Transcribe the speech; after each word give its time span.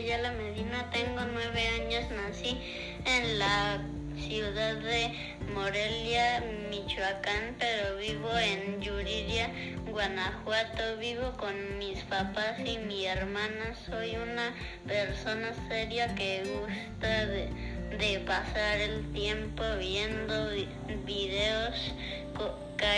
Ayala 0.00 0.32
Medina, 0.32 0.88
tengo 0.92 1.20
nueve 1.30 1.68
años, 1.68 2.10
nací 2.12 2.56
en 3.04 3.38
la 3.38 3.82
ciudad 4.16 4.76
de 4.76 5.12
Morelia, 5.52 6.42
Michoacán, 6.70 7.54
pero 7.58 7.98
vivo 7.98 8.30
en 8.38 8.80
Yuriria, 8.80 9.50
Guanajuato. 9.90 10.96
Vivo 10.96 11.36
con 11.36 11.76
mis 11.78 12.02
papás 12.04 12.58
y 12.64 12.78
mi 12.78 13.04
hermana. 13.04 13.74
Soy 13.90 14.16
una 14.16 14.54
persona 14.86 15.52
seria 15.68 16.14
que 16.14 16.44
gusta 16.44 17.26
de, 17.26 18.18
pasar 18.20 18.80
el 18.80 19.12
tiempo 19.12 19.62
viendo 19.78 20.50
vi 20.50 20.66
videos 21.04 21.92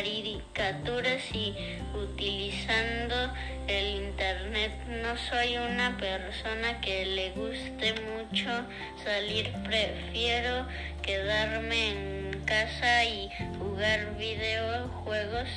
caricaturas 0.02 1.22
y 1.32 1.54
utilizando 1.94 3.32
el 3.68 4.02
internet. 4.06 4.72
No 4.88 5.16
soy 5.16 5.56
una 5.56 5.96
persona 5.96 6.80
que 6.80 7.06
le 7.06 7.30
guste 7.30 7.94
mucho 8.16 8.50
salir, 9.04 9.52
prefiero 9.64 10.66
quedarme 11.02 11.90
en 11.90 12.42
casa 12.44 13.04
y 13.04 13.30
jugar 13.58 14.16
videojuegos. 14.18 15.48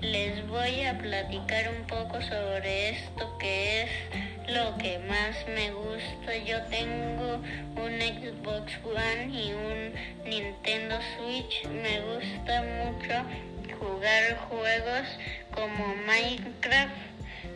Les 0.00 0.46
voy 0.46 0.82
a 0.84 0.96
platicar 0.96 1.70
un 1.76 1.84
poco 1.88 2.22
sobre 2.22 2.90
esto 2.90 3.36
que 3.38 3.82
es 3.82 3.90
lo 4.54 4.78
que 4.78 5.00
más 5.00 5.36
me 5.48 5.72
gusta. 5.72 6.36
Yo 6.46 6.62
tengo 6.66 7.42
un 7.74 8.00
Xbox 8.00 8.72
One 8.84 9.28
y 9.32 9.52
un 9.52 10.30
Nintendo 10.30 10.96
Switch. 11.16 11.66
Me 11.66 12.00
gusta 12.00 12.62
mucho 12.62 13.24
jugar 13.78 14.36
juegos 14.48 15.06
como 15.54 15.94
Minecraft, 16.06 16.94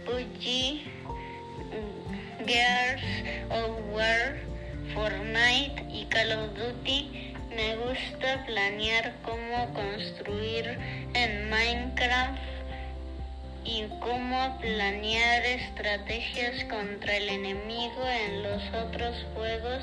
PUBG, 0.05 0.83
Gears 2.47 3.03
of 3.51 3.71
War, 3.93 4.37
Fortnite 4.95 5.85
y 5.91 6.07
Call 6.07 6.33
of 6.33 6.55
Duty. 6.55 7.35
Me 7.55 7.77
gusta 7.77 8.45
planear 8.47 9.15
cómo 9.23 9.73
construir 9.75 10.79
en 11.15 11.51
Minecraft 11.51 12.39
y 13.65 13.85
cómo 14.01 14.59
planear 14.61 15.45
estrategias 15.45 16.65
contra 16.65 17.17
el 17.17 17.29
enemigo 17.29 18.09
en 18.09 18.43
los 18.43 18.63
otros 18.75 19.25
juegos. 19.35 19.83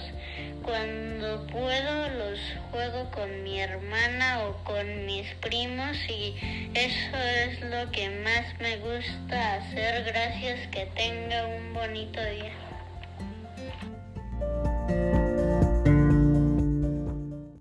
Cuando 0.63 1.47
puedo 1.47 2.09
juego 2.71 3.09
con 3.11 3.43
mi 3.43 3.59
hermana 3.59 4.39
o 4.45 4.63
con 4.63 5.05
mis 5.05 5.27
primos 5.35 5.97
y 6.07 6.35
eso 6.73 7.17
es 7.17 7.61
lo 7.61 7.91
que 7.91 8.09
más 8.09 8.59
me 8.59 8.77
gusta 8.77 9.55
hacer. 9.55 10.03
Gracias, 10.05 10.67
que 10.67 10.85
tenga 10.95 11.47
un 11.47 11.73
bonito 11.73 12.23
día. 12.23 12.51